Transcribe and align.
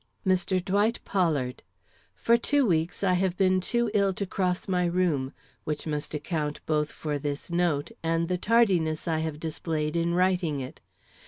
MR. 0.25 0.65
DWIGHT 0.65 0.99
POLLARD: 1.05 1.61
For 2.15 2.35
two 2.35 2.65
weeks 2.65 3.03
I 3.03 3.13
have 3.13 3.37
been 3.37 3.61
too 3.61 3.91
ill 3.93 4.15
to 4.15 4.25
cross 4.25 4.67
my 4.67 4.83
room, 4.85 5.31
which 5.63 5.85
must 5.85 6.15
account 6.15 6.59
both 6.65 6.91
for 6.91 7.19
this 7.19 7.51
note 7.51 7.91
and 8.01 8.27
the 8.27 8.39
tardiness 8.39 9.07
I 9.07 9.19
have 9.19 9.39
displayed 9.39 9.95
in 9.95 10.15
writing 10.15 10.59
it. 10.59 10.79